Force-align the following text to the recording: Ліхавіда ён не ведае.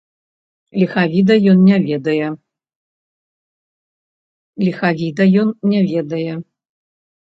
Ліхавіда 0.83 1.37
ён 1.51 1.59
не 5.75 5.79
ведае. 5.91 6.33